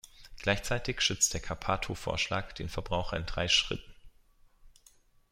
Gleichzeitig 0.41 0.99
schützt 1.01 1.31
der 1.35 1.41
Cappato-Vorschlag 1.41 2.53
den 2.53 2.69
Verbraucher 2.69 3.17
in 3.17 3.27
drei 3.27 3.47
Schritten. 3.47 3.93